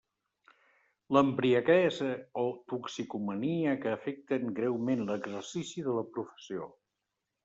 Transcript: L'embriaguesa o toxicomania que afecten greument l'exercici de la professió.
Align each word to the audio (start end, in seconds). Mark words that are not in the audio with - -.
L'embriaguesa 1.15 2.07
o 2.43 2.45
toxicomania 2.73 3.73
que 3.83 3.91
afecten 3.97 4.49
greument 4.61 5.05
l'exercici 5.11 5.85
de 5.89 5.95
la 5.99 6.05
professió. 6.17 6.71